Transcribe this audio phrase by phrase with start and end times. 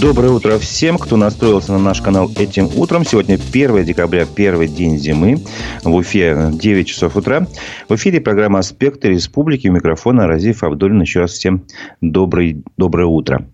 [0.00, 3.04] Доброе утро всем, кто настроился на наш канал этим утром.
[3.04, 5.42] Сегодня 1 декабря, первый день зимы.
[5.84, 7.46] В Уфе 9 часов утра.
[7.86, 9.68] В эфире программа «Аспекты республики».
[9.68, 11.02] У микрофона Разиф Абдулин.
[11.02, 11.64] Еще раз всем
[12.00, 13.46] добрый, доброе утро.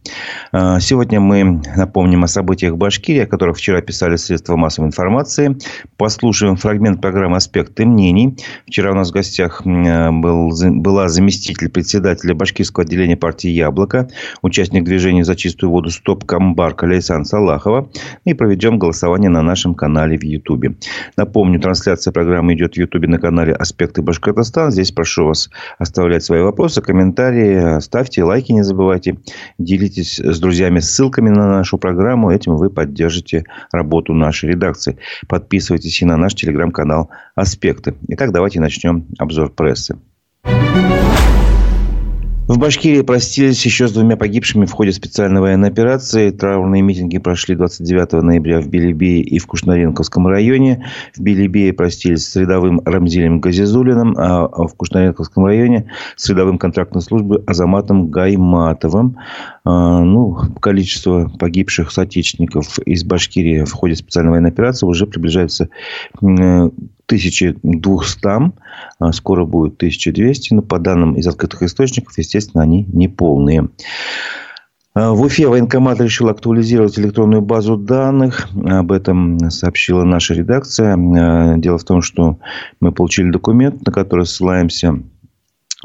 [0.53, 5.59] А, сегодня мы напомним о событиях в Башкирии, о которых вчера писали средства массовой информации.
[5.97, 8.37] Послушаем фрагмент программы «Аспекты мнений».
[8.69, 14.09] Вчера у нас в гостях был, была заместитель председателя Башкирского отделения партии «Яблоко»,
[14.43, 15.91] участник движения «За чистую воду.
[15.91, 17.89] Стоп Камбарка Лейсан Салахова.
[18.27, 20.77] И проведем голосование на нашем канале в Ютубе.
[21.17, 24.71] Напомню, трансляция программы идет в Ютубе на канале «Аспекты Башкортостан».
[24.71, 27.81] Здесь прошу вас оставлять свои вопросы, комментарии.
[27.81, 29.17] Ставьте лайки, не забывайте.
[29.57, 32.31] Делитесь с друзьями ссылками на нашу программу.
[32.31, 34.99] Этим вы поддержите работу нашей редакции.
[35.29, 37.95] Подписывайтесь и на наш телеграм-канал «Аспекты».
[38.09, 39.97] Итак, давайте начнем обзор прессы.
[42.49, 46.31] В Башкирии простились еще с двумя погибшими в ходе специальной военной операции.
[46.31, 50.87] Траурные митинги прошли 29 ноября в Белебее и в Кушнаренковском районе.
[51.17, 57.43] В Белебее простились с рядовым Рамзилем Газизулиным, а в Кушнаренковском районе с рядовым контрактной службы
[57.49, 59.17] Азаматом Гайматовым.
[59.69, 65.71] А, ну, количество погибших соотечественников из Башкирии в ходе специальной военной операции уже приближается
[66.15, 68.53] к 1200.
[69.01, 70.55] А, скоро будет 1200.
[70.55, 73.69] Но по данным из открытых источников, естественно, они не полные.
[74.95, 78.49] А, в Уфе военкомат решил актуализировать электронную базу данных.
[78.55, 80.97] Об этом сообщила наша редакция.
[81.57, 82.39] Дело в том, что
[82.79, 85.03] мы получили документ, на который ссылаемся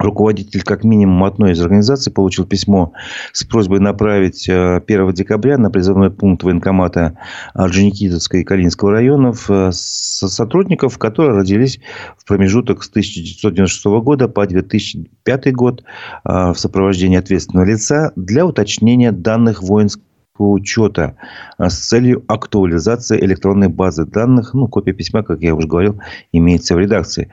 [0.02, 2.94] руководитель как минимум одной из организаций получил письмо
[3.34, 7.18] с просьбой направить 1 э, декабря на призывной пункт военкомата
[7.54, 11.80] Орджоникидзевского и Калининского районов э, сотрудников, которые родились
[12.18, 15.84] в промежуток с 1996 года по 2005 год
[16.26, 21.16] э, в сопровождении ответственного лица для уточнения данных воинского учета
[21.58, 24.54] а, с целью актуализации электронной базы данных.
[24.54, 26.00] Ну, копия письма, как я уже говорил,
[26.32, 27.30] имеется в редакции.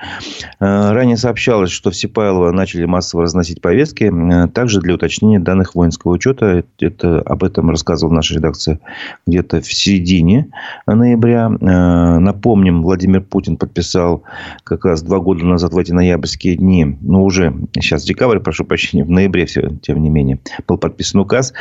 [0.58, 4.12] А, ранее сообщалось, что в Сипайлово начали массово разносить повестки.
[4.12, 6.64] А, также для уточнения данных воинского учета.
[6.80, 8.80] Это, об этом рассказывала наша редакция
[9.26, 10.50] где-то в середине
[10.86, 11.48] ноября.
[11.48, 14.22] Напомним, Владимир Путин подписал
[14.64, 19.04] как раз два года назад в эти ноябрьские дни, ну, уже сейчас декабрь, прошу прощения,
[19.04, 21.52] в ноябре все, тем не менее, был подписан указ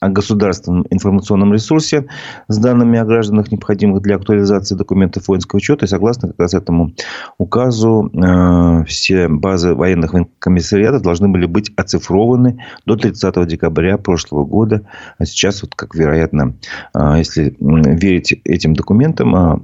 [0.00, 2.06] о государственном информационном ресурсе
[2.48, 5.86] с данными о гражданах, необходимых для актуализации документов воинского учета.
[5.86, 6.92] И согласно как раз этому
[7.38, 14.82] указу, э, все базы военных комиссариатов должны были быть оцифрованы до 30 декабря прошлого года.
[15.18, 16.54] А сейчас, вот как вероятно,
[16.94, 19.58] э, если верить этим документам, э,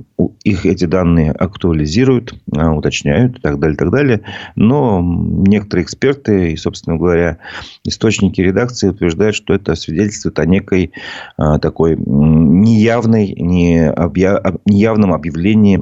[0.44, 4.20] их эти данные актуализируют, уточняют и так далее, и так далее.
[4.54, 7.38] Но некоторые эксперты и, собственно говоря,
[7.84, 10.92] источники редакции утверждают, что это свидетельствует о некой
[11.36, 14.42] такой неявной, не объя...
[14.64, 15.80] неявном объявлении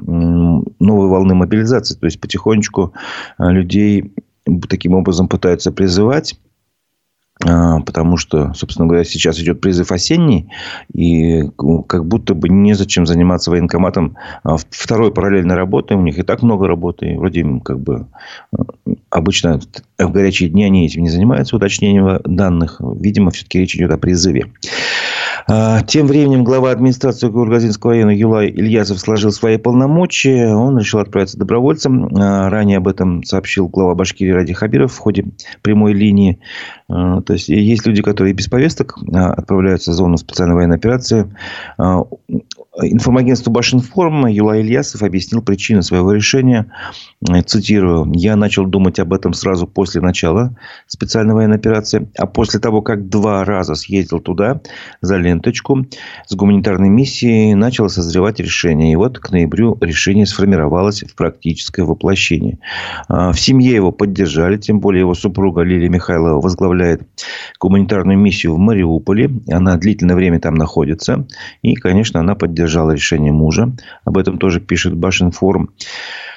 [0.80, 1.94] новой волны мобилизации.
[1.94, 2.92] То есть, потихонечку
[3.38, 4.12] а, людей
[4.68, 6.38] таким образом пытаются призывать
[7.42, 10.50] а, потому что, собственно говоря, сейчас идет призыв осенний,
[10.92, 11.44] и
[11.88, 14.16] как будто бы незачем заниматься военкоматом
[14.70, 15.96] второй параллельной работой.
[15.96, 17.16] У них и так много работы.
[17.16, 18.08] Вроде как бы
[19.08, 19.58] обычно
[19.98, 22.78] в горячие дни они этим не занимаются, уточнением данных.
[22.78, 24.52] Видимо, все-таки речь идет о призыве.
[25.52, 30.54] А, тем временем глава администрации Кургазинского района Юлай Ильясов сложил свои полномочия.
[30.54, 32.06] Он решил отправиться добровольцем.
[32.16, 35.24] А, ранее об этом сообщил глава Башкирии Ради Хабиров в ходе
[35.62, 36.38] прямой линии.
[36.88, 41.28] А, то есть, есть люди, которые без повесток отправляются в зону специальной военной операции.
[42.78, 46.66] Информагентству Башинформ Юлай Ильясов объяснил причину своего решения.
[47.46, 48.12] Цитирую.
[48.14, 52.08] «Я начал думать об этом сразу после начала специальной военной операции.
[52.16, 54.60] А после того, как два раза съездил туда,
[55.00, 55.84] за ленточку,
[56.26, 58.92] с гуманитарной миссией, начало созревать решение.
[58.92, 62.58] И вот к ноябрю решение сформировалось в практическое воплощение.
[63.08, 64.56] А, в семье его поддержали.
[64.58, 67.02] Тем более, его супруга Лилия Михайлова возглавляет
[67.58, 69.28] гуманитарную миссию в Мариуполе.
[69.50, 71.26] Она длительное время там находится.
[71.62, 73.72] И, конечно, она поддержала поддержала решение мужа.
[74.04, 75.70] Об этом тоже пишет Башинформ.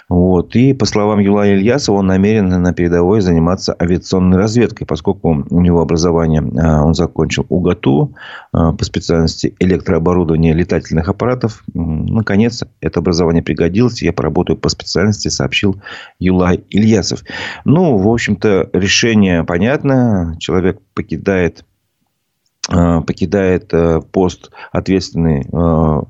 [0.09, 0.55] Вот.
[0.55, 5.81] И, по словам Юлая Ильясова, он намерен на передовой заниматься авиационной разведкой, поскольку у него
[5.81, 8.13] образование, а, он закончил УГАТУ
[8.51, 11.63] а, по специальности электрооборудование летательных аппаратов.
[11.73, 14.01] Наконец, это образование пригодилось.
[14.01, 15.81] Я поработаю по специальности, сообщил
[16.19, 17.23] Юлай Ильясов.
[17.65, 20.35] Ну, в общем-то, решение понятно.
[20.39, 21.65] Человек покидает
[23.01, 26.01] покидает э, пост ответственный э,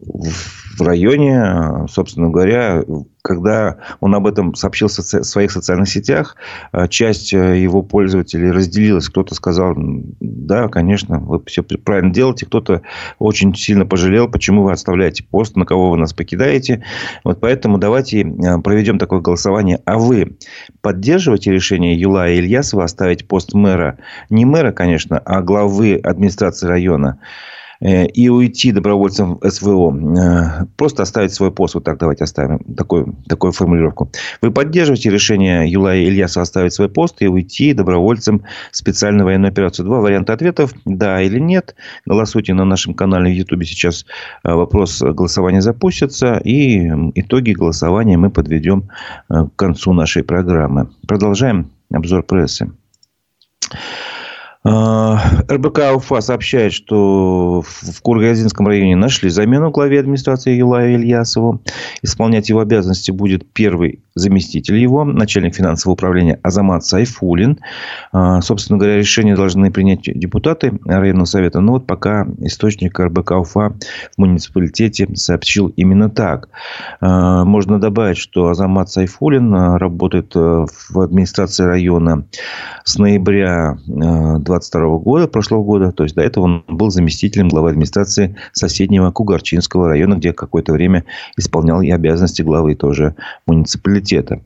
[0.00, 2.82] в районе, собственно говоря,
[3.22, 6.36] когда он об этом сообщил в своих социальных сетях,
[6.72, 9.08] э, часть э, его пользователей разделилась.
[9.08, 12.46] Кто-то сказал, да, конечно, вы все правильно делаете.
[12.46, 12.82] Кто-то
[13.18, 16.82] очень сильно пожалел, почему вы оставляете пост, на кого вы нас покидаете.
[17.24, 19.80] Вот поэтому давайте э, проведем такое голосование.
[19.84, 20.38] А вы
[20.80, 23.98] поддерживаете решение Юлая Ильясова оставить пост мэра?
[24.30, 27.18] Не мэра, конечно, а главы администрации района.
[27.80, 29.90] Э, и уйти добровольцем в СВО.
[29.92, 31.74] Э, просто оставить свой пост.
[31.74, 34.10] Вот так давайте оставим такую, такую формулировку.
[34.42, 39.86] Вы поддерживаете решение Юлая Ильяса оставить свой пост и уйти добровольцем в специальную военную операцию?
[39.86, 40.74] Два варианта ответов.
[40.84, 41.74] Да или нет.
[42.04, 43.64] Голосуйте на нашем канале в Ютубе.
[43.64, 44.04] Сейчас
[44.44, 46.38] э, вопрос голосования запустится.
[46.44, 48.88] И итоги голосования мы подведем
[49.28, 50.88] к концу нашей программы.
[51.06, 52.70] Продолжаем обзор прессы.
[54.62, 61.62] А, РБК УФА сообщает, что в Кургазинском районе нашли замену главе администрации Юлаю Ильясову.
[62.02, 67.58] Исполнять его обязанности будет первый заместитель его, начальник финансового управления Азамат Сайфулин.
[68.12, 71.60] А, собственно говоря, решение должны принять депутаты районного совета.
[71.60, 76.48] Но вот пока источник РБК УФА в муниципалитете сообщил именно так.
[77.00, 82.24] А, можно добавить, что Азамат Сайфулин работает э, в администрации района
[82.84, 85.92] с ноября 2022 э, года, прошлого года.
[85.92, 91.04] То есть, до этого он был заместителем главы администрации соседнего Кугарчинского района, где какое-то время
[91.36, 93.14] исполнял и обязанности главы тоже
[93.46, 94.40] муниципалитета университета.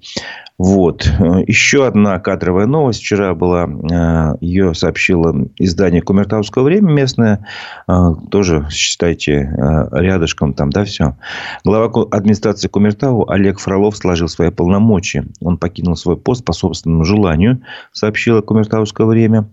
[0.56, 1.04] Вот.
[1.48, 3.00] Еще одна кадровая новость.
[3.00, 7.44] Вчера была, э, ее сообщило издание Кумертауское время местное.
[7.88, 11.16] Э, тоже, считайте, э, рядышком там, да, все.
[11.64, 15.26] Глава администрации Кумертау Олег Фролов сложил свои полномочия.
[15.40, 19.48] Он покинул свой пост по собственному желанию, сообщило Кумертауское время.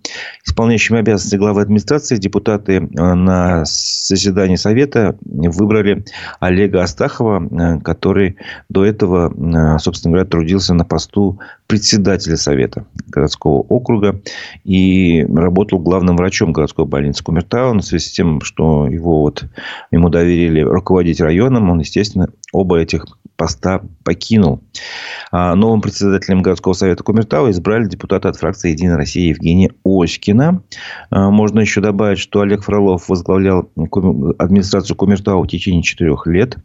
[0.45, 6.06] Исполняющими обязанности главы администрации депутаты на заседании Совета выбрали
[6.39, 8.38] Олега Астахова, который
[8.69, 14.22] до этого, собственно говоря, трудился на посту председателя Совета городского округа
[14.66, 17.78] и работал главным врачом городской больницы Кумертау.
[17.78, 19.46] В связи с тем, что его вот,
[19.90, 23.06] ему доверили руководить районом, он, естественно, оба этих
[23.38, 24.62] поста покинул.
[25.32, 30.62] А новым председателем городского совета Кумертау избрали депутата от фракции «Единая Россия» Евгения Оськина.
[31.10, 33.72] А можно еще добавить, что Олег Фролов возглавлял
[34.38, 36.58] администрацию Кумертау в течение четырех лет.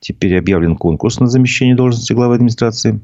[0.00, 3.00] Теперь объявлен конкурс на замещение должности главы администрации.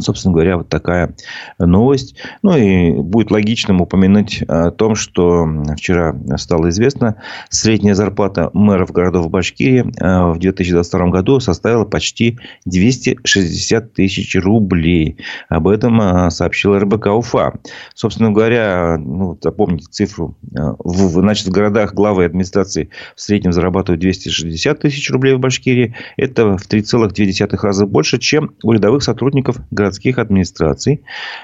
[0.00, 1.14] Собственно говоря, вот такая
[1.58, 2.16] новость.
[2.42, 5.46] Ну, и будет логичным упомянуть о том, что
[5.76, 7.16] вчера стало известно,
[7.50, 15.18] средняя зарплата мэров городов Башкирии э, в 2022 году составила почти 260 тысяч рублей.
[15.48, 17.54] Об этом э, сообщил РБК УФА.
[17.94, 20.36] Собственно говоря, ну, запомните цифру.
[20.56, 25.94] Э, в, значит, в городах главы администрации в среднем зарабатывают 260 тысяч рублей в Башкирии.
[26.16, 31.02] Это в 3,2 раза больше, чем у рядовых сотрудников городов городских администраций,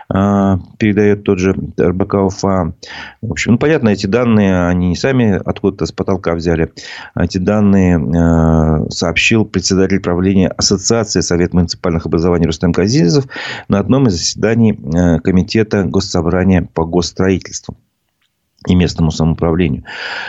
[0.09, 2.75] а, передает тот же РБК УФА.
[3.23, 6.73] В общем, ну, понятно, эти данные, они не сами откуда-то с потолка взяли.
[7.19, 13.25] Эти данные а, сообщил председатель правления Ассоциации Совет муниципальных образований Рустам Казинцев
[13.69, 17.77] на одном из заседаний а, Комитета Госсобрания по госстроительству
[18.67, 19.85] и местному самоуправлению.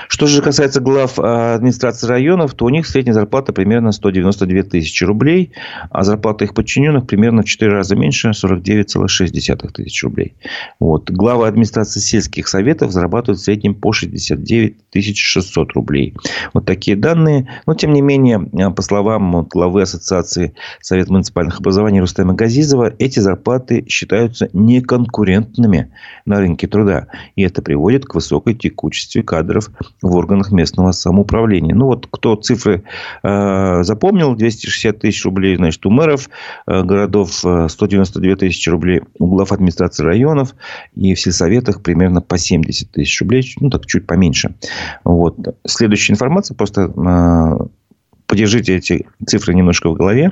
[0.08, 5.04] Что же касается глав а, администрации районов, то у них средняя зарплата примерно 192 тысячи
[5.04, 5.54] рублей,
[5.90, 10.36] а зарплата их подчиненных примерно в 4 раза меньше, 49,6 тысяч рублей.
[10.80, 11.10] Вот.
[11.10, 16.16] Главы администрации сельских советов зарабатывают в среднем по 69 600 рублей.
[16.54, 17.50] Вот такие данные.
[17.66, 23.20] Но, тем не менее, а, по словам главы Ассоциации Совет муниципальных образований Рустема Газизова, эти
[23.20, 25.92] зарплаты считаются неконкурентными
[26.26, 27.08] на рынке труда.
[27.36, 29.70] И это приводит к высокой текучести кадров
[30.02, 31.76] в органах местного самоуправления.
[31.76, 32.84] Ну, вот кто цифры
[33.24, 36.30] э, запомнил, 260 тысяч рублей, значит, у мэров
[36.68, 40.56] э, городов, 192 э, тысячи рублей у глав администрации районов
[40.96, 44.56] и в сельсоветах примерно по 70 тысяч рублей, ну, так чуть поменьше.
[45.04, 45.38] Вот.
[45.66, 47.85] Следующая информация просто э,
[48.28, 50.32] подержите эти цифры немножко в голове.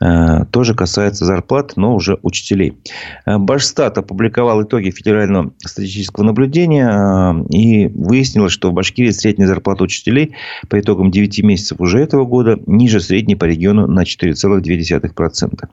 [0.00, 2.76] Э, тоже касается зарплат, но уже учителей.
[3.24, 9.84] Э, Башстат опубликовал итоги федерального статистического наблюдения э, и выяснилось, что в Башкирии средняя зарплата
[9.84, 10.34] учителей
[10.68, 15.68] по итогам 9 месяцев уже этого года ниже средней по региону на 4,2%.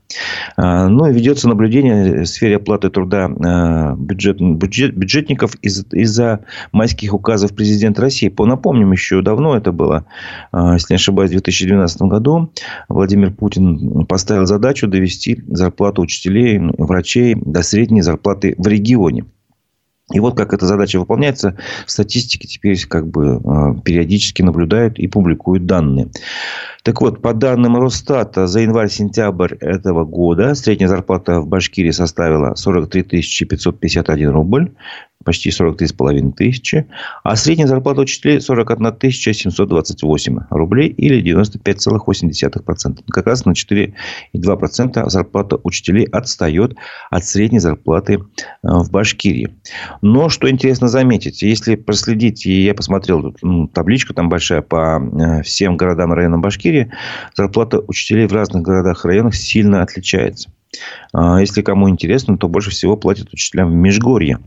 [0.58, 7.56] Ну и ведется наблюдение в сфере оплаты труда бюджет, бюджет, бюджетников из, из-за майских указов
[7.56, 8.34] президента России.
[8.38, 10.06] Напомним, еще давно это было,
[10.54, 12.52] если не ошибаюсь, 2012 году
[12.88, 19.26] Владимир Путин поставил задачу довести зарплату учителей, врачей до средней зарплаты в регионе.
[20.12, 21.56] И вот как эта задача выполняется,
[21.86, 26.10] статистики теперь как бы э, периодически наблюдают и публикуют данные.
[26.84, 33.04] Так вот, по данным Росстата, за январь-сентябрь этого года средняя зарплата в Башкирии составила 43
[33.04, 34.72] 551 рубль
[35.24, 36.88] почти 43,5 тысячи,
[37.24, 43.04] а средняя зарплата учителей 41 728 рублей или 95,8%.
[43.10, 46.76] Как раз на 4,2% зарплата учителей отстает
[47.10, 48.20] от средней зарплаты э,
[48.64, 49.56] в Башкирии.
[50.02, 55.44] Но, что интересно заметить, если проследить, и я посмотрел ну, табличку там большая по э,
[55.44, 56.69] всем городам и районам Башкирии,
[57.36, 60.50] зарплата учителей в разных городах и районах сильно отличается.
[61.14, 64.40] А, если кому интересно, то больше всего платят учителям в Межгорье.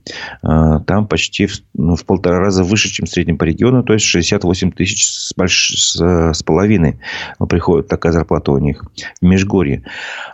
[0.43, 3.93] А, там почти в, ну, в полтора раза выше, чем в среднем по региону, то
[3.93, 5.75] есть 68 тысяч с, больш...
[5.77, 7.01] с, с половиной
[7.49, 8.85] приходит такая зарплата у них
[9.21, 9.83] в Межгорье.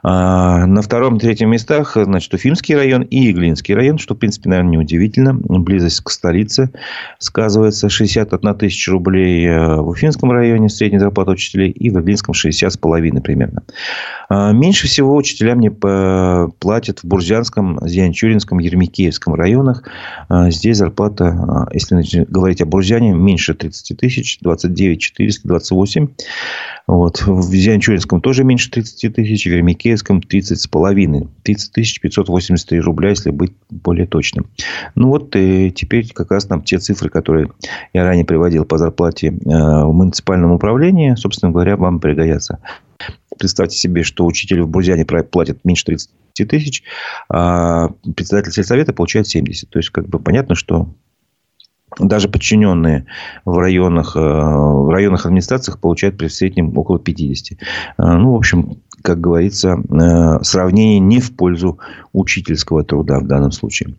[0.03, 4.73] А, на втором третьем местах, значит, Уфимский район и Иглинский район, что, в принципе, наверное,
[4.73, 5.35] неудивительно.
[5.35, 6.71] Близость к столице
[7.19, 12.73] сказывается 61 тысяча рублей э, в Уфимском районе средняя зарплата учителей и в Иглинском 60
[12.73, 13.63] с половиной примерно.
[14.31, 19.85] Меньше всего учителям не платят в Бурзянском, Зианчуринском, Ермикеевском районах.
[20.29, 26.09] А, здесь зарплата, а, если говорить о Бурзяне, меньше 30 тысяч, 29 428.
[26.87, 27.23] Вот.
[27.27, 31.29] В Зианчуринском тоже меньше 30 тысяч, в Ермикеевском 30 с половиной.
[31.43, 34.47] 30 тысяч 583 рубля, если быть более точным.
[34.95, 37.51] Ну вот и теперь как раз нам те цифры, которые
[37.93, 42.59] я ранее приводил по зарплате в муниципальном управлении, собственно говоря, вам пригодятся.
[43.39, 46.11] Представьте себе, что учитель в Бурзяне платит меньше 30
[46.49, 46.83] тысяч,
[47.29, 49.71] а председатель сельсовета получает 70.
[49.71, 50.89] То есть, как бы понятно, что
[51.99, 53.07] даже подчиненные
[53.45, 57.59] в районах, э, в районных администрациях получают при среднем около 50.
[57.59, 57.65] Э,
[57.99, 61.79] ну, в общем, как говорится, э, сравнение не в пользу
[62.13, 63.95] учительского труда в данном случае.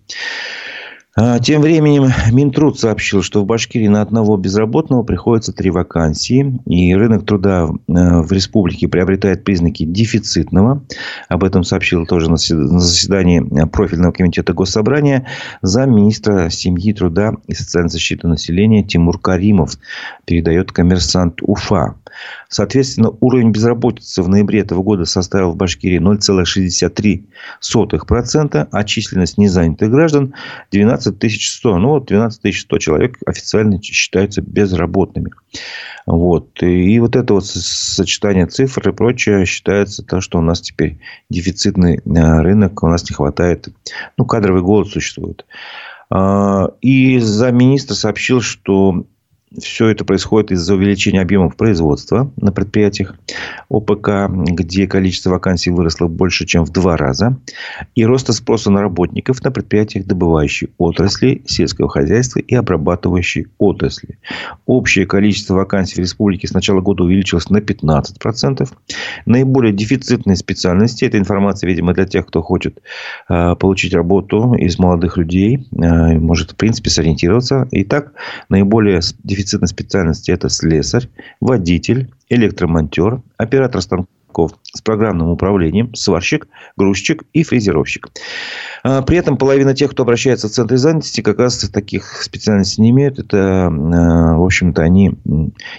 [1.22, 6.62] А, тем временем Минтруд сообщил, что в Башкирии на одного безработного приходится три вакансии.
[6.66, 10.82] И рынок труда э, в республике приобретает признаки дефицитного.
[11.28, 15.28] Об этом сообщил тоже на заседании профильного комитета Госсобрания
[15.62, 19.74] замминистра семьи, труда и социальной защиты населения Тимур Каримов.
[20.24, 21.96] Передает коммерсант УФА.
[22.48, 30.34] Соответственно, уровень безработицы в ноябре этого года составил в Башкирии 0,63%, а численность незанятых граждан
[30.72, 31.78] 12 100.
[31.78, 35.32] Ну, вот 12 100 человек официально считаются безработными.
[36.06, 36.62] Вот.
[36.64, 40.98] И вот это вот сочетание цифр и прочее считается то, что у нас теперь
[41.30, 43.68] дефицитный э, рынок, у нас не хватает,
[44.18, 45.46] ну, кадровый голод существует.
[46.10, 49.06] А, и замминистра сообщил, что
[49.58, 53.16] все это происходит из-за увеличения объемов производства на предприятиях
[53.70, 57.38] ОПК, где количество вакансий выросло больше, чем в два раза.
[57.96, 64.20] И роста спроса на работников на предприятиях добывающей отрасли, сельского хозяйства и обрабатывающей отрасли.
[64.66, 68.70] Общее количество вакансий в республике с начала года увеличилось на 15%.
[69.26, 72.82] Наиболее дефицитные специальности, это информация, видимо, для тех, кто хочет
[73.30, 77.68] э, получить работу из молодых людей, э, может, в принципе, сориентироваться.
[77.72, 78.14] Итак,
[78.50, 87.24] наиболее дефицитные дефицитной специальности это слесарь, водитель, электромонтер, оператор станков с программным управлением, сварщик, грузчик
[87.34, 88.10] и фрезеровщик.
[88.84, 92.92] А, при этом половина тех, кто обращается в центре занятости, как раз таких специальностей не
[92.92, 93.18] имеют.
[93.18, 95.18] Это, а, в общем-то, они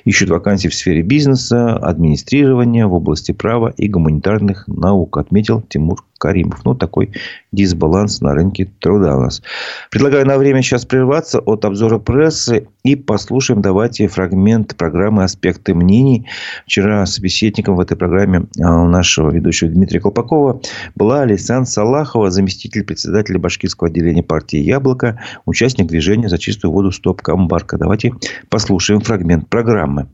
[0.04, 6.64] ищут вакансии в сфере бизнеса, администрирования, в области права и гуманитарных наук, отметил Тимур Каримов.
[6.64, 7.12] Ну, такой
[7.50, 9.42] дисбаланс на рынке труда у нас.
[9.90, 16.28] Предлагаю на время сейчас прерваться от обзора прессы и послушаем, давайте, фрагмент программы «Аспекты мнений».
[16.66, 20.60] Вчера собеседником в этой программе а, у нашего ведущего Дмитрия Колпакова
[20.94, 27.22] была Алисан Салахова, заместитель председателя башкирского отделения партии «Яблоко», участник движения за чистую воду «Стоп
[27.22, 27.78] Камбарка».
[27.78, 28.12] Давайте
[28.50, 30.08] послушаем фрагмент программы.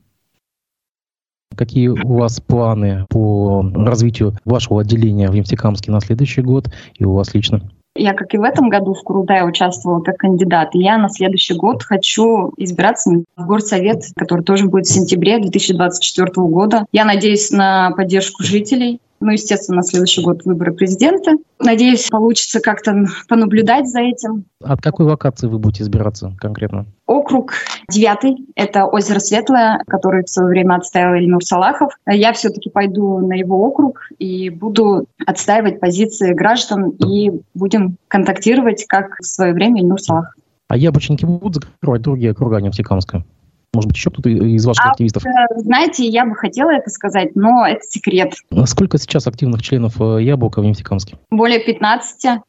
[1.54, 7.12] Какие у вас планы по развитию вашего отделения в Нефтекамске на следующий год и у
[7.12, 7.62] вас лично?
[7.98, 10.74] Я, как и в этом году, в Курултае участвовала как кандидат.
[10.74, 16.30] И я на следующий год хочу избираться в горсовет, который тоже будет в сентябре 2024
[16.48, 16.84] года.
[16.92, 19.00] Я надеюсь на поддержку жителей.
[19.20, 21.32] Ну, естественно, на следующий год выборы президента.
[21.58, 24.44] Надеюсь, получится как-то понаблюдать за этим.
[24.62, 26.86] От какой локации вы будете избираться конкретно?
[27.06, 27.54] Округ
[27.90, 28.36] девятый.
[28.56, 31.92] Это озеро Светлое, который в свое время отстаивал Ильнур Салахов.
[32.06, 39.16] Я все-таки пойду на его округ и буду отстаивать позиции граждан и будем контактировать, как
[39.18, 40.34] в свое время Ильнур Салахов.
[40.68, 43.24] А яблочники будут закрывать другие округа Нефтекамска?
[43.74, 45.22] Может быть, еще кто-то из ваших а, активистов?
[45.56, 48.34] Знаете, я бы хотела это сказать, но это секрет.
[48.64, 51.18] Сколько сейчас активных членов Яблока в Нефтекамске?
[51.30, 52.40] Более 15-20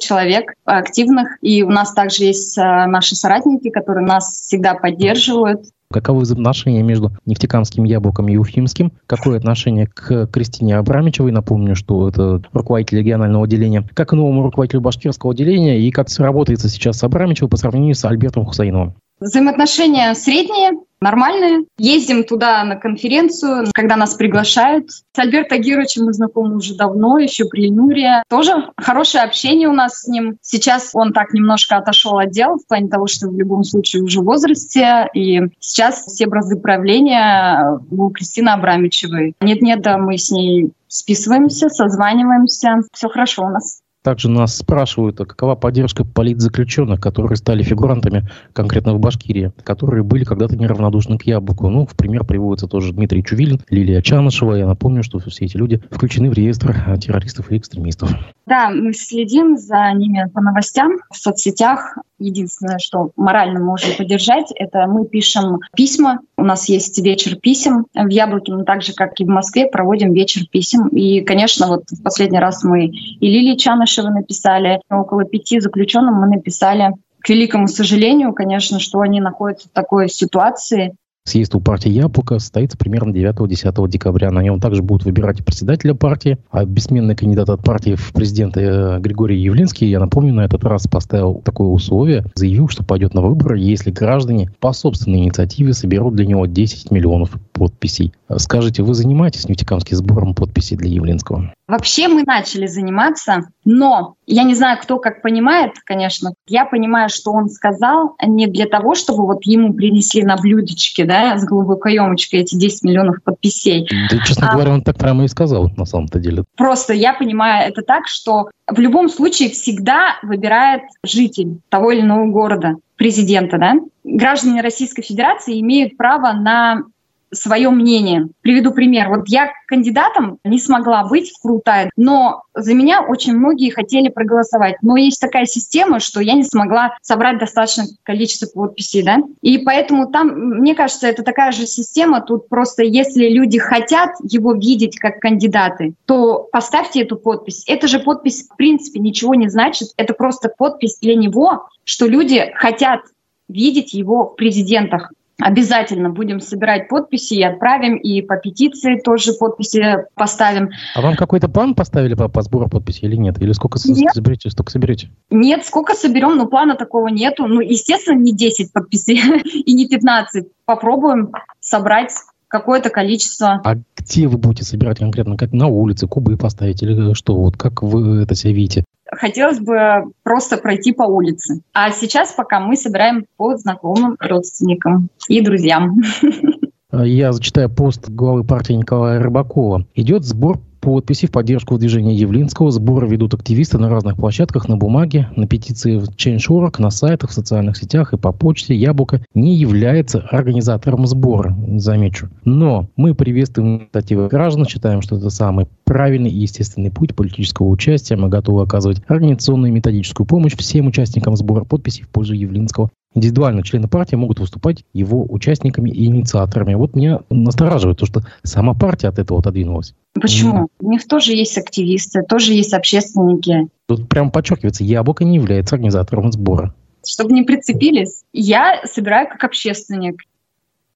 [0.00, 1.38] человек активных.
[1.42, 5.62] И у нас также есть наши соратники, которые нас всегда поддерживают.
[5.90, 8.92] Каковы взаимоотношения между нефтекамским яблоком и уфимским?
[9.06, 11.32] Какое отношение к Кристине Абрамичевой?
[11.32, 13.88] Напомню, что это руководитель регионального отделения.
[13.94, 18.44] Как новому руководителю башкирского отделения и как работает сейчас с Абрамичевой по сравнению с Альбертом
[18.44, 18.96] Хусаиновым?
[19.20, 21.64] Взаимоотношения средние, нормальные.
[21.78, 24.90] Ездим туда на конференцию, когда нас приглашают.
[24.90, 28.22] С Альбертом Гировичем мы знакомы уже давно, еще при Ленуре.
[28.28, 30.36] Тоже хорошее общение у нас с ним.
[30.40, 34.20] Сейчас он так немножко отошел от дел, в плане того, что в любом случае уже
[34.20, 35.08] в возрасте.
[35.14, 39.34] И сейчас все бразды правления у Кристины Абрамичевой.
[39.40, 42.80] Нет-нет, да, мы с ней списываемся, созваниваемся.
[42.92, 43.80] Все хорошо у нас.
[44.08, 50.24] Также нас спрашивают, а какова поддержка политзаключенных, которые стали фигурантами конкретно в Башкирии, которые были
[50.24, 51.68] когда-то неравнодушны к яблоку.
[51.68, 54.54] Ну, в пример приводится тоже Дмитрий Чувилин, Лилия Чанышева.
[54.54, 58.10] Я напомню, что все эти люди включены в реестр террористов и экстремистов.
[58.46, 61.98] Да, мы следим за ними по новостям в соцсетях.
[62.18, 66.18] Единственное, что морально можем поддержать, это мы пишем письма.
[66.36, 70.12] У нас есть вечер писем в Яблоке, мы так же, как и в Москве, проводим
[70.14, 70.88] вечер писем.
[70.88, 76.28] И, конечно, вот в последний раз мы и Лилии Чанышевой написали, около пяти заключенным мы
[76.28, 80.96] написали к великому сожалению, конечно, что они находятся в такой ситуации,
[81.28, 84.30] Съезд у партии Яблоко состоится примерно 9-10 декабря.
[84.30, 88.98] На нем также будут выбирать председателя партии, а бессменный кандидат от партии в президенты э,
[88.98, 93.58] Григорий Явлинский, я напомню, на этот раз поставил такое условие, заявил, что пойдет на выборы,
[93.58, 98.14] если граждане по собственной инициативе соберут для него 10 миллионов подписей.
[98.34, 101.52] Скажите, вы занимаетесь нефтекамским сбором подписей для Явлинского?
[101.66, 106.32] Вообще мы начали заниматься, но я не знаю, кто как понимает, конечно.
[106.46, 111.36] Я понимаю, что он сказал не для того, чтобы вот ему принесли на блюдечке, да,
[111.36, 113.86] с голубой каемочкой эти 10 миллионов подписей.
[114.10, 116.44] Да, честно а, говоря, он так прямо и сказал на самом-то деле.
[116.56, 122.24] Просто я понимаю это так, что в любом случае всегда выбирает житель того или иного
[122.26, 123.74] города президента, да.
[124.02, 126.84] Граждане Российской Федерации имеют право на
[127.32, 128.28] свое мнение.
[128.42, 129.08] Приведу пример.
[129.08, 134.76] Вот я кандидатом не смогла быть в Крутае, но за меня очень многие хотели проголосовать.
[134.82, 139.18] Но есть такая система, что я не смогла собрать достаточное количество подписей, да.
[139.42, 142.20] И поэтому там, мне кажется, это такая же система.
[142.20, 147.64] Тут просто если люди хотят его видеть как кандидаты, то поставьте эту подпись.
[147.66, 149.88] Эта же подпись в принципе ничего не значит.
[149.96, 153.00] Это просто подпись для него, что люди хотят
[153.48, 155.12] видеть его в президентах.
[155.40, 160.70] Обязательно будем собирать подписи и отправим, и по петиции тоже подписи поставим.
[160.96, 163.40] А вам какой-то план поставили по, по сбору подписей или нет?
[163.40, 164.12] Или сколько нет.
[164.12, 165.10] соберете, столько соберете?
[165.30, 167.46] Нет, сколько соберем, но плана такого нету.
[167.46, 169.20] Ну, естественно, не 10 подписей
[169.64, 170.46] и не 15.
[170.64, 172.12] Попробуем собрать
[172.48, 173.60] какое-то количество.
[173.64, 175.36] А где вы будете собирать конкретно?
[175.36, 177.36] Как на улице, кубы поставить или что?
[177.36, 178.84] Вот как вы это себе видите?
[179.10, 181.62] хотелось бы просто пройти по улице.
[181.72, 186.00] А сейчас пока мы собираем по знакомым, родственникам и друзьям.
[186.92, 189.86] Я зачитаю пост главы партии Николая Рыбакова.
[189.94, 192.70] Идет сбор подписи в поддержку движения Явлинского.
[192.70, 197.34] Сборы ведут активисты на разных площадках, на бумаге, на петиции в Change.org, на сайтах, в
[197.34, 198.74] социальных сетях и по почте.
[198.74, 202.28] Яблоко не является организатором сбора, замечу.
[202.44, 208.16] Но мы приветствуем инициативы граждан, считаем, что это самый правильный и естественный путь политического участия.
[208.16, 213.62] Мы готовы оказывать организационную и методическую помощь всем участникам сбора подписей в пользу Явлинского индивидуально
[213.62, 216.74] члены партии могут выступать его участниками и инициаторами.
[216.74, 219.94] Вот меня настораживает то, что сама партия от этого отодвинулась.
[220.14, 220.68] Почему?
[220.80, 223.68] У них тоже есть активисты, тоже есть общественники.
[223.86, 226.74] Тут прям подчеркивается, яблоко не является организатором сбора.
[227.06, 230.22] Чтобы не прицепились, я собираю как общественник.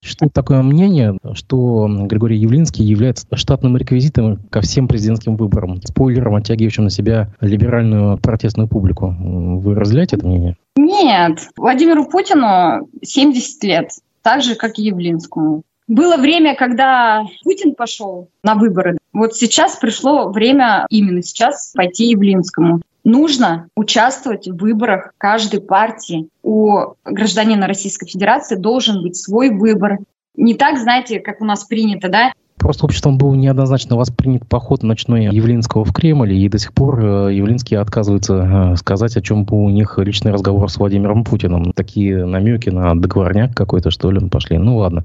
[0.02, 6.84] Существует такое мнение, что Григорий Явлинский является штатным реквизитом ко всем президентским выборам, спойлером, оттягивающим
[6.84, 9.14] на себя либеральную протестную публику.
[9.16, 10.56] Вы разделяете это мнение?
[10.76, 11.48] Нет.
[11.56, 13.90] Владимиру Путину 70 лет,
[14.22, 15.62] так же, как и Явлинскому.
[15.86, 18.98] Было время, когда Путин пошел на выборы.
[19.12, 22.80] Вот сейчас пришло время именно сейчас пойти Явлинскому.
[23.04, 26.28] Нужно участвовать в выборах каждой партии.
[26.42, 29.98] У гражданина Российской Федерации должен быть свой выбор.
[30.36, 35.24] Не так, знаете, как у нас принято, да, Просто обществом был неоднозначно воспринят поход ночной
[35.24, 39.64] Явлинского в Кремль, и до сих пор э, Явлинский отказывается э, сказать, о чем был
[39.64, 41.72] у них личный разговор с Владимиром Путиным.
[41.72, 44.58] Такие намеки на договорняк какой-то, что ли, пошли.
[44.58, 45.04] Ну ладно.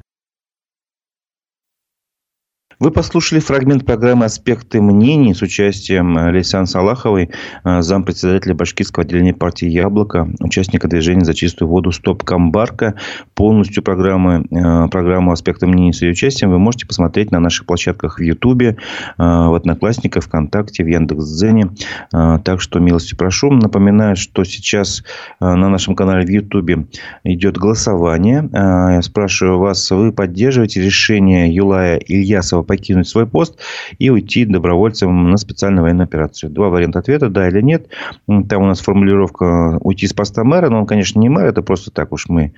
[2.80, 7.32] Вы послушали фрагмент программы «Аспекты мнений» с участием Лейсан Салаховой,
[7.63, 12.94] э, зампредседателя башкирского отделения партии «Яблоко», участника движения за чистую воду «Стоп Камбарка».
[13.34, 18.20] Полностью программы, э, программу «Аспекты мнений» с ее участием вы можете посмотреть на наших площадках
[18.20, 18.76] в Ютубе, э,
[19.18, 21.72] в Одноклассниках, ВКонтакте, в Яндекс.Дзене.
[22.12, 23.52] Так что милости прошу.
[23.52, 25.04] Напоминаю, что сейчас
[25.40, 26.86] на нашем канале в Ютубе
[27.24, 28.48] идет голосование.
[28.54, 33.60] Я спрашиваю вас, вы поддерживаете решение Юлая Ильясова покинуть свой пост
[33.97, 36.51] и уйти добровольцем на специальную военную операцию.
[36.51, 37.88] Два варианта ответа, да или нет.
[38.27, 41.91] Там у нас формулировка уйти с поста мэра, но он, конечно, не мэр, это просто
[41.91, 42.53] так уж мы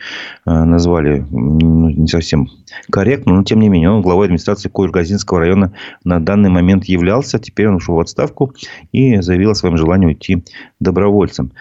[0.46, 2.50] э, назвали ну, не совсем
[2.92, 7.70] корректно, но тем не менее он главой администрации Кургазинского района на данный момент являлся, теперь
[7.70, 8.54] он ушел в отставку
[8.92, 10.44] и заявил о своем желании уйти
[10.80, 11.52] добровольцем.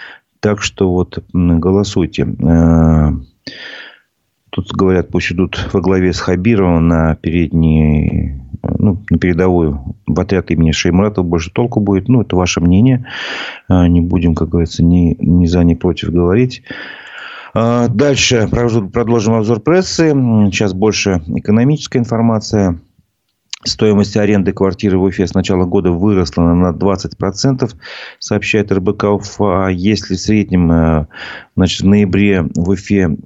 [0.40, 2.26] Так что вот голосуйте.
[4.50, 10.50] Тут говорят, пусть идут во главе с Хабировым на передние ну, на передовую в отряд
[10.50, 12.08] имени Шеймуратова больше толку будет.
[12.08, 13.06] Ну, это ваше мнение.
[13.68, 16.62] А, не будем, как говорится, ни, ни за, ни против говорить.
[17.54, 20.10] А, дальше продолжим обзор прессы.
[20.10, 22.80] Сейчас больше экономическая информация.
[23.64, 27.68] Стоимость аренды квартиры в Уфе с начала года выросла на 20%,
[28.20, 29.68] сообщает РБК Уфа.
[29.68, 31.06] Если в среднем э,
[31.56, 33.16] значит, в ноябре в Уфе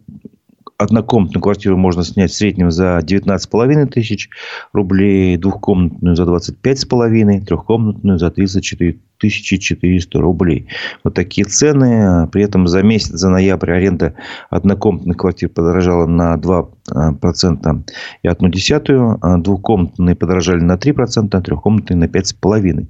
[0.78, 4.28] однокомнатную квартиру можно снять в среднем за 19,5 тысяч
[4.72, 10.66] рублей, двухкомнатную за 25,5, трехкомнатную за 34 1400 рублей.
[11.04, 12.26] Вот такие цены.
[12.28, 14.14] При этом за месяц, за ноябрь аренда
[14.50, 17.82] однокомнатных квартир подорожала на 2% а,
[18.22, 19.18] и одну десятую.
[19.22, 22.88] А двухкомнатные подорожали на 3%, а трехкомнатные на 5,5%.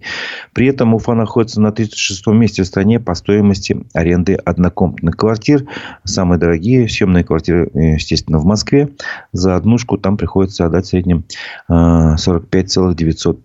[0.55, 5.67] При этом Уфа находится на 36 месте в стране по стоимости аренды однокомнатных квартир.
[6.05, 8.89] Самые дорогие съемные квартиры, естественно, в Москве.
[9.33, 11.25] За однушку там приходится отдать в среднем
[11.69, 13.41] 45,900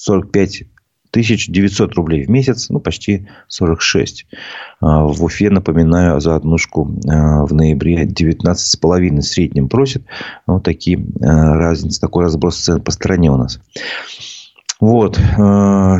[0.00, 0.62] 45
[1.10, 4.26] 1900 рублей в месяц, ну, почти 46.
[4.80, 10.04] А, в Уфе, напоминаю, за однушку а, в ноябре 19,5 в среднем просит.
[10.46, 13.60] Вот такие а, разницы, такой разброс цен по стране у нас.
[14.78, 15.16] Вот.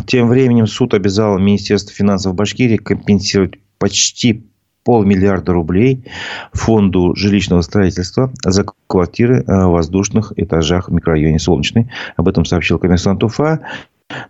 [0.06, 4.46] Тем временем суд обязал Министерство финансов Башкирии компенсировать почти
[4.84, 6.06] полмиллиарда рублей
[6.54, 11.90] фонду жилищного строительства за квартиры в воздушных этажах в микрорайоне Солнечный.
[12.16, 13.60] Об этом сообщил коммерсант Уфа.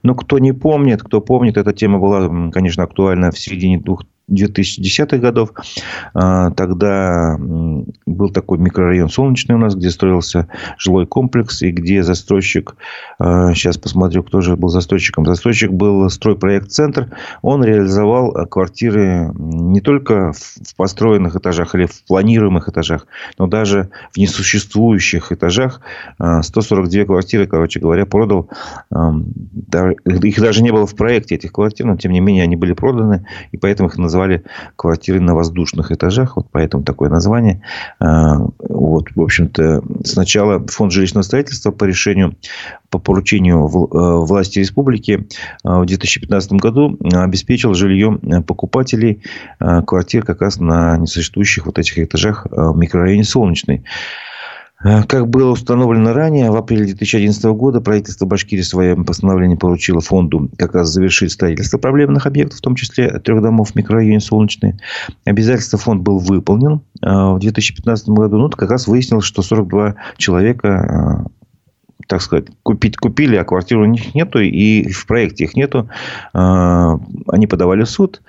[0.03, 5.19] Но кто не помнит, кто помнит, эта тема была, конечно, актуальна в середине двух 2010-х
[5.19, 5.53] годов.
[6.14, 12.77] А, тогда был такой микрорайон Солнечный у нас, где строился жилой комплекс, и где застройщик,
[13.19, 15.27] а, сейчас посмотрю, кто же был застройщиком.
[15.27, 17.11] Застройщик был стройпроект «Центр».
[17.43, 23.07] Он реализовал квартиры не только в построенных этажах или в планируемых этажах,
[23.38, 25.81] но даже в несуществующих этажах.
[26.19, 28.49] 142 а, квартиры, короче говоря, продал.
[28.90, 33.27] Их даже не было в проекте этих квартир, но тем не менее они были проданы,
[33.53, 34.45] и поэтому их называли называли
[34.77, 36.37] квартиры на воздушных этажах.
[36.37, 37.63] Вот поэтому такое название.
[37.99, 42.37] А, вот, в общем-то, сначала фонд жилищного строительства по решению,
[42.91, 45.27] по поручению э, власти республики
[45.65, 49.23] а, в 2015 году обеспечил жильем покупателей
[49.59, 53.85] а, квартир как раз на несуществующих вот этих этажах в микрорайоне Солнечный.
[54.83, 60.51] Э, как было установлено ранее, в апреле 2011 года правительство Башкирии своим постановлением поручило фонду
[60.57, 64.81] как раз завершить строительство проблемных объектов, в том числе трех домов в микрорайоне Солнечный.
[65.25, 68.38] Обязательство фонд был выполнен э, в 2015 году.
[68.38, 71.39] Ну, как раз выяснилось, что 42 человека э,
[72.11, 75.88] так сказать, купить купили, а квартиру у них нету, и в проекте их нету.
[76.35, 78.20] А, они подавали в суд.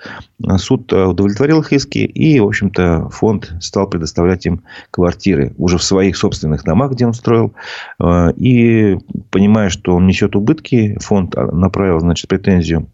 [0.58, 6.16] Суд удовлетворил их иски, и, в общем-то, фонд стал предоставлять им квартиры уже в своих
[6.16, 7.54] собственных домах, где он строил.
[7.98, 8.98] А, и,
[9.30, 12.86] понимая, что он несет убытки, фонд направил, значит, претензию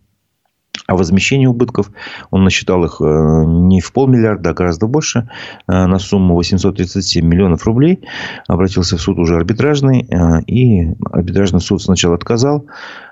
[0.87, 1.91] о возмещении убытков.
[2.31, 3.05] Он насчитал их э,
[3.47, 5.29] не в полмиллиарда, а гораздо больше,
[5.67, 8.05] э, на сумму 837 миллионов рублей.
[8.47, 12.67] Обратился в суд уже арбитражный, э, и арбитражный суд сначала отказал,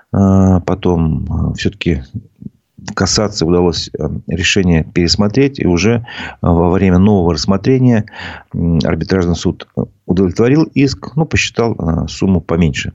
[0.09, 2.03] потом все-таки
[2.93, 3.89] касаться удалось
[4.27, 5.59] решение пересмотреть.
[5.59, 6.05] И уже
[6.41, 8.05] во время нового рассмотрения
[8.51, 9.67] арбитражный суд
[10.05, 12.93] удовлетворил иск, ну, посчитал сумму поменьше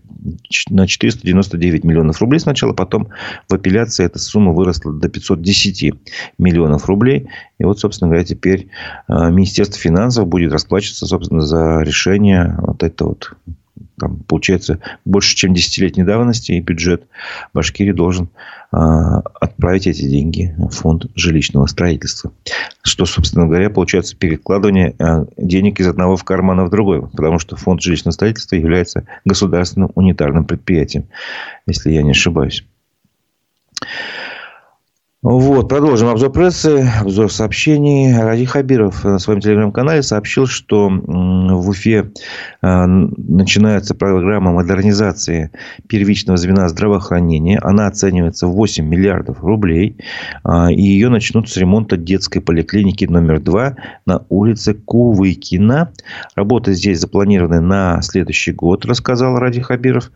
[0.71, 3.09] на 499 миллионов рублей сначала, потом
[3.49, 5.95] в апелляции эта сумма выросла до 510
[6.39, 7.29] миллионов рублей.
[7.59, 8.69] И вот, собственно говоря, теперь
[9.09, 13.33] Министерство финансов будет расплачиваться, собственно, за решение вот это вот
[14.03, 17.05] там, получается, больше, чем десятилетней давности, и бюджет
[17.55, 18.31] Башкирии должен
[18.73, 22.33] а, отправить эти деньги в фонд жилищного строительства.
[22.83, 27.07] Что, собственно говоря, получается перекладывание а, денег из одного в карман в другой.
[27.07, 31.05] Потому что фонд жилищного строительства является государственным унитарным предприятием,
[31.69, 32.65] если я не ошибаюсь.
[35.23, 38.13] Вот, продолжим обзор прессы, обзор сообщений.
[38.13, 42.11] Ради Хабиров на своем телеграм-канале сообщил, что в Уфе
[42.61, 45.53] э, начинается программа модернизации
[45.87, 47.61] первичного звена здравоохранения.
[47.63, 49.97] Она оценивается в 8 миллиардов рублей.
[50.43, 55.93] А, и ее начнут с ремонта детской поликлиники номер 2 на улице Кувыкина.
[56.35, 60.11] Работы здесь запланированы на следующий год, рассказал Ради Хабиров.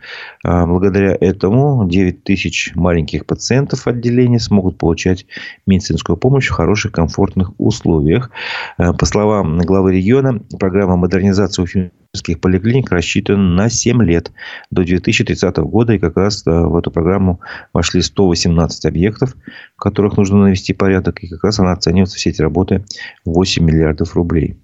[0.45, 5.27] А, благодаря этому 9 тысяч маленьких пациентов отделения смогут получить получать
[5.67, 8.31] медицинскую помощь в хороших, комфортных условиях.
[8.79, 14.33] Э, по словам главы региона, программа модернизации уфимских поликлиник рассчитана на 7 лет
[14.71, 15.93] до 2030 года.
[15.93, 17.41] И как раз э, в эту программу
[17.75, 19.37] вошли 118 объектов,
[19.77, 21.23] в которых нужно навести порядок.
[21.23, 22.85] И как раз она оценивается, все эти работы,
[23.27, 24.57] 8 миллиардов рублей.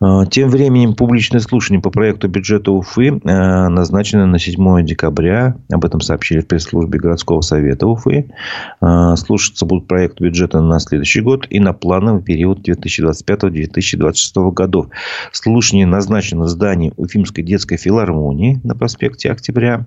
[0.00, 5.56] А, тем временем публичное слушание по проекту бюджета Уфы а, назначено на 7 декабря.
[5.70, 8.30] Об этом сообщили в пресс-службе городского совета Уфы.
[8.80, 14.86] А, слушаться будут проект бюджета на следующий год и на плановый период 2025-2026 годов.
[15.32, 19.86] Слушание назначено в здании Уфимской детской филармонии на проспекте Октября.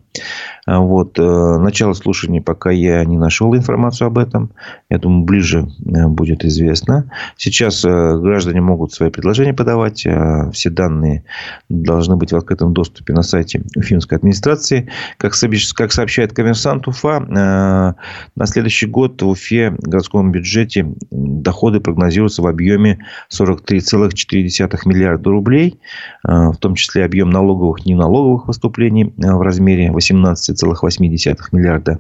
[0.68, 1.18] Вот.
[1.18, 4.52] Начало слушания пока я не нашел информацию об этом.
[4.90, 7.12] Я думаю, ближе будет известно.
[7.38, 11.24] Сейчас граждане могут свои предложения подавать есть э, все данные
[11.70, 14.90] должны быть в открытом доступе на сайте Уфимской администрации.
[15.18, 15.34] Как,
[15.76, 17.94] как сообщает коммерсант Уфа, э,
[18.36, 25.80] на следующий год в Уфе в городском бюджете доходы прогнозируются в объеме 43,4 миллиарда рублей,
[26.28, 32.00] э, в том числе объем налоговых и неналоговых поступлений в размере 18,8 миллиарда.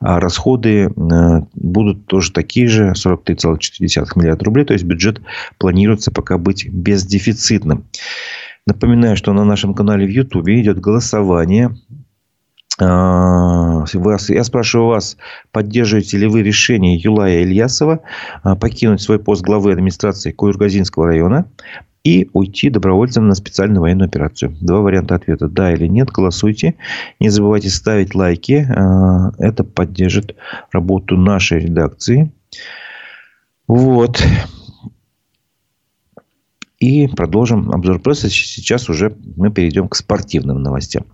[0.00, 0.90] А расходы
[1.54, 4.64] будут тоже такие же, 43,4 миллиарда рублей.
[4.64, 5.20] То есть бюджет
[5.58, 7.84] планируется пока быть без дефицита дефицитным.
[8.66, 11.74] Напоминаю, что на нашем канале в Ютубе идет голосование.
[12.80, 13.84] А,
[14.28, 15.16] я спрашиваю вас,
[15.50, 18.00] поддерживаете ли вы решение Юлая Ильясова
[18.42, 21.46] а, покинуть свой пост главы администрации Куюргазинского района
[22.04, 24.54] и уйти добровольцем на специальную военную операцию.
[24.60, 25.48] Два варианта ответа.
[25.48, 26.10] Да или нет.
[26.10, 26.74] Голосуйте.
[27.18, 28.66] Не забывайте ставить лайки.
[28.70, 30.36] А, это поддержит
[30.70, 32.30] работу нашей редакции.
[33.66, 34.22] Вот.
[36.80, 38.28] И продолжим обзор прессы.
[38.28, 41.04] Сейчас уже мы перейдем к спортивным новостям.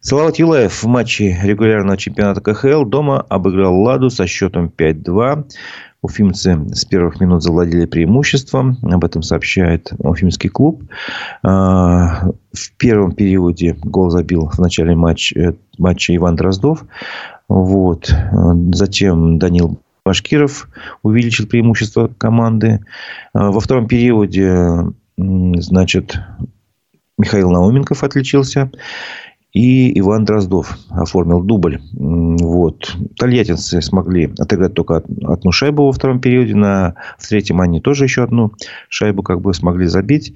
[0.00, 5.46] Салават Юлаев в матче регулярного чемпионата КХЛ дома обыграл Ладу со счетом 5-2.
[6.02, 8.76] Уфимцы с первых минут завладели преимуществом.
[8.82, 10.82] Об этом сообщает Уфимский клуб.
[11.42, 16.84] А, в первом периоде гол забил в начале матча, матча Иван Дроздов.
[17.48, 18.14] Вот.
[18.74, 20.68] Затем Данил Башкиров
[21.02, 22.84] увеличил преимущество команды.
[23.32, 26.18] А, во втором периоде, значит,
[27.16, 28.70] Михаил Науменков отличился.
[29.52, 31.80] И Иван Дроздов оформил дубль.
[31.92, 32.96] Вот.
[33.16, 36.56] Тольяттинцы смогли отыграть только одну шайбу во втором периоде.
[36.56, 38.52] На, в третьем они тоже еще одну
[38.88, 40.34] шайбу как бы смогли забить.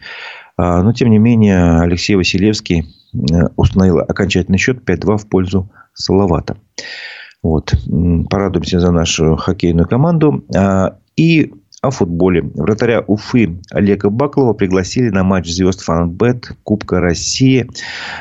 [0.57, 6.57] А, но, тем не менее, Алексей Василевский э, установил окончательный счет 5-2 в пользу Салавата.
[7.43, 7.73] Вот.
[8.31, 10.45] Порадуемся за нашу хоккейную команду.
[10.55, 12.43] А, и о футболе.
[12.55, 17.71] Вратаря Уфы Олега Баклова пригласили на матч звезд Фанбет Кубка России.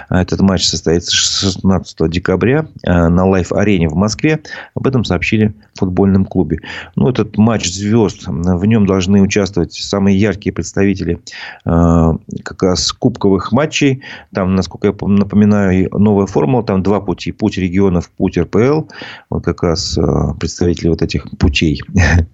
[0.10, 4.42] Этот матч состоится 16 декабря э, на лайф-арене в Москве.
[4.76, 6.60] Об этом сообщили в футбольном клубе.
[6.96, 11.20] Ну, этот матч звезд, в нем должны участвовать самые яркие представители
[11.66, 12.12] э,
[12.44, 14.04] как раз кубковых матчей.
[14.36, 16.64] Там, насколько я напоминаю, новая формула.
[16.64, 17.32] Там два пути.
[17.32, 18.84] Путь регионов, путь РПЛ.
[19.32, 19.98] Вот как раз
[20.40, 21.82] представители вот этих путей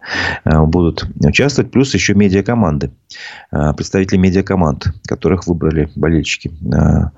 [0.45, 2.91] будут участвовать, плюс еще медиакоманды,
[3.52, 6.52] а, представители медиакоманд, которых выбрали болельщики.
[6.73, 7.12] А,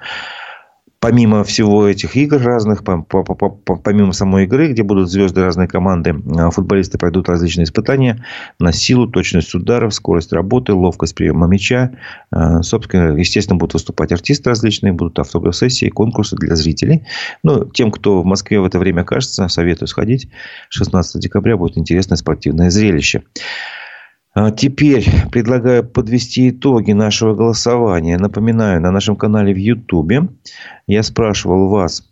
[1.00, 6.98] помимо всего этих игр разных, помимо самой игры, где будут звезды разной команды, а, футболисты
[6.98, 8.26] пройдут различные испытания
[8.60, 11.92] на силу, точность ударов, скорость работы, ловкость приема мяча.
[12.62, 17.06] Собственно, естественно, будут выступать артисты различные, будут автограф-сессии, конкурсы для зрителей.
[17.44, 20.28] Ну, тем, кто в Москве в это время окажется, советую сходить.
[20.70, 23.24] 16 декабря будет интересное спортивное зрелище.
[24.38, 28.18] А теперь предлагаю подвести итоги нашего голосования.
[28.18, 30.28] Напоминаю, на нашем канале в Ютубе
[30.88, 32.06] я спрашивал вас,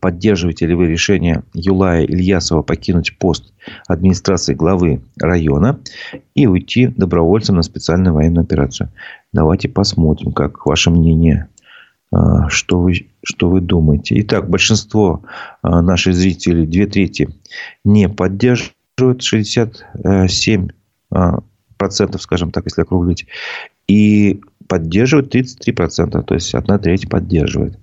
[0.00, 3.54] поддерживаете ли вы решение Юлая Ильясова покинуть пост
[3.86, 5.78] администрации главы района
[6.34, 8.90] и уйти добровольцем на специальную военную операцию.
[9.32, 11.48] Давайте посмотрим, как ваше мнение
[12.48, 14.20] что вы, что вы думаете.
[14.20, 15.22] Итак, большинство
[15.62, 17.28] наших зрителей, две трети,
[17.84, 20.68] не поддерживают 67
[21.76, 23.26] процентов, скажем так, если округлить.
[23.88, 27.78] И поддерживают 33%, то есть одна треть поддерживает.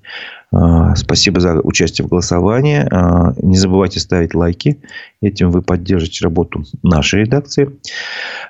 [0.52, 2.88] А, спасибо за участие в голосовании.
[2.92, 4.82] А, не забывайте ставить лайки.
[5.22, 7.78] Этим вы поддержите работу нашей редакции.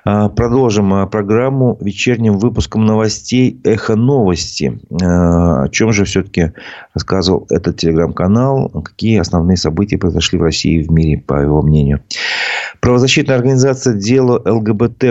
[0.04, 4.80] А, продолжим программу вечерним выпуском новостей «Эхо новости».
[4.90, 6.52] О чем же все-таки
[6.94, 8.70] рассказывал этот телеграм-канал?
[8.82, 12.00] Какие основные события произошли в России и в мире, по его мнению?
[12.80, 15.04] Правозащитная организация «Дело ЛГБТ+»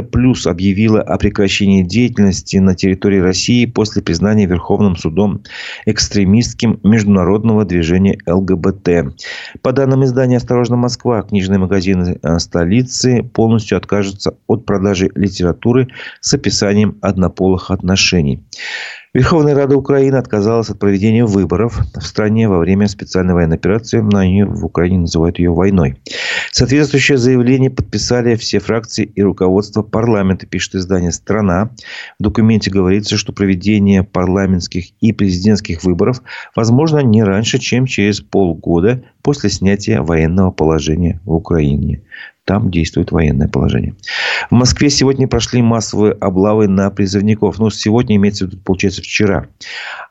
[0.46, 5.44] объявила о прекращении деятельности на территории России после признания Верховным судом
[5.86, 9.16] экстремистским международного движения ЛГБТ.
[9.62, 15.90] По данным издания «Осторожно, Москва», книжные магазины э, столицы полностью откажутся от продажи литературы
[16.22, 18.44] с описанием однополых отношений.
[19.12, 24.06] Верховная Рада Украины отказалась от проведения выборов в стране во время специальной военной операции.
[24.16, 25.98] Они в Украине называют ее войной.
[26.52, 31.72] Соответствующее заявление подписали все фракции и руководство парламента, пишет издание «Страна».
[32.20, 36.22] В документе говорится, что проведение парламентских и президентских выборов
[36.56, 42.04] возможно не раньше, чем через полгода после снятия военного положения в Украине.
[42.50, 43.94] Там действует военное положение.
[44.50, 47.60] В Москве сегодня прошли массовые облавы на призывников.
[47.60, 49.46] Ну, сегодня имеется в виду, получается, вчера.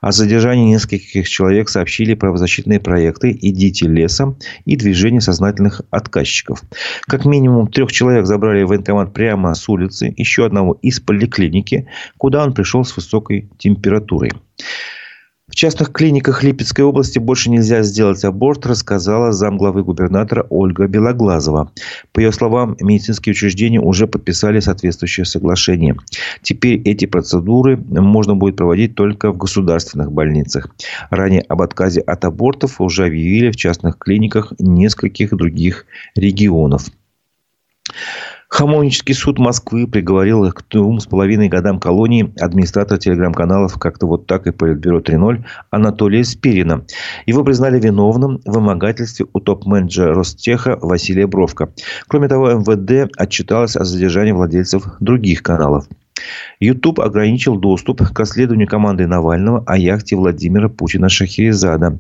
[0.01, 6.63] О задержании нескольких человек сообщили правозащитные проекты «Идите лесом» и «Движение сознательных отказчиков».
[7.09, 12.45] Как минимум трех человек забрали в военкомат прямо с улицы, еще одного из поликлиники, куда
[12.45, 14.31] он пришел с высокой температурой.
[15.59, 21.73] Частных клиниках Липецкой области больше нельзя сделать аборт, рассказала замглавы губернатора Ольга Белоглазова.
[22.13, 25.97] По ее словам, медицинские учреждения уже подписали соответствующее соглашение.
[26.43, 30.69] Теперь эти процедуры можно будет проводить только в государственных больницах.
[31.11, 36.85] Ранее об отказе от абортов уже объявили в частных клиниках нескольких других регионов.
[38.49, 44.27] Хамонический суд Москвы приговорил их к двум с половиной годам колонии администратора телеграм-каналов «Как-то вот
[44.27, 46.83] так» и «Политбюро 3.0» Анатолия Спирина.
[47.27, 51.69] Его признали виновным в вымогательстве у топ-менеджера Ростеха Василия Бровка.
[52.09, 55.85] Кроме того, МВД отчиталось о задержании владельцев других каналов.
[56.61, 61.99] YouTube ограничил доступ к расследованию команды Навального о яхте Владимира Путина Шахерезада.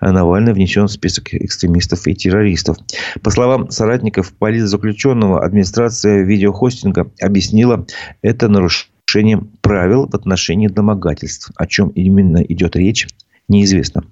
[0.00, 2.76] Навальный внесен в список экстремистов и террористов.
[3.22, 7.86] По словам соратников политзаключенного, администрация видеохостинга объяснила
[8.22, 11.50] это нарушением правил в отношении домогательств.
[11.56, 13.08] О чем именно идет речь,
[13.48, 14.04] неизвестно.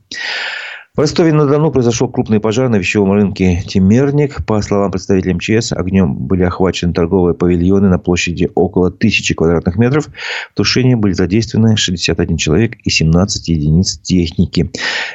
[0.96, 4.46] В Ростове-на-Дону произошел крупный пожар на вещевом рынке «Темерник».
[4.46, 10.06] По словам представителей МЧС, огнем были охвачены торговые павильоны на площади около тысячи квадратных метров.
[10.52, 14.70] В тушении были задействованы 61 человек и 17 единиц техники.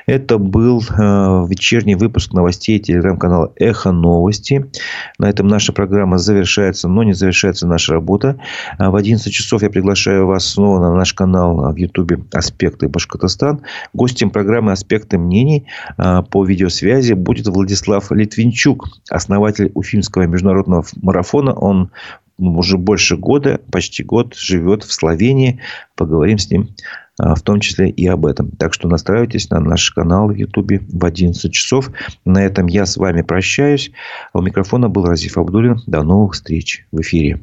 [0.05, 4.69] Это был э, вечерний выпуск новостей телеграм-канала «Эхо новости».
[5.17, 8.37] На этом наша программа завершается, но не завершается наша работа.
[8.77, 13.61] В 11 часов я приглашаю вас снова на наш канал в Ютубе «Аспекты Башкортостан».
[13.93, 21.53] Гостем программы «Аспекты мнений» А, по видеосвязи будет Владислав Литвинчук, основатель Уфимского международного марафона.
[21.53, 21.91] Он
[22.37, 25.59] уже больше года, почти год живет в Словении.
[25.95, 26.69] Поговорим с ним
[27.19, 28.51] а, в том числе и об этом.
[28.51, 31.91] Так что настраивайтесь на наш канал в Ютубе в 11 часов.
[32.25, 33.91] На этом я с вами прощаюсь.
[34.31, 35.81] А у микрофона был Разиф Абдулин.
[35.85, 37.41] До новых встреч в эфире.